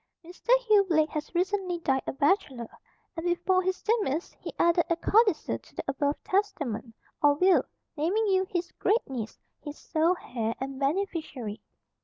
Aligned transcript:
Mr. 0.25 0.49
Hugh 0.61 0.83
Blake 0.89 1.11
has 1.11 1.35
recently 1.35 1.77
died 1.77 2.01
a 2.07 2.11
bachelor, 2.11 2.71
and 3.15 3.23
before 3.23 3.61
his 3.61 3.83
demise 3.83 4.33
he 4.39 4.51
added 4.57 4.83
a 4.89 4.95
codicil 4.95 5.59
to 5.59 5.75
the 5.75 5.83
above 5.87 6.15
testament, 6.23 6.95
or 7.21 7.35
will, 7.35 7.63
naming 7.95 8.25
you, 8.25 8.45
his 8.49 8.71
great 8.79 9.07
niece, 9.07 9.37
his 9.63 9.77
sole 9.77 10.17
heir 10.23 10.55
and 10.59 10.79
beneficiary. 10.79 11.61